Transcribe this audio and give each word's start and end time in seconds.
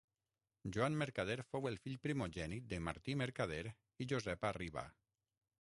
Joan 0.77 0.95
Mercader 1.01 1.35
fou 1.49 1.67
el 1.71 1.77
fill 1.83 1.99
primogènit 2.07 2.67
de 2.73 2.81
Martí 2.89 3.17
Mercader 3.23 3.63
i 3.71 4.09
Josepa 4.15 4.57
Riba. 4.63 4.89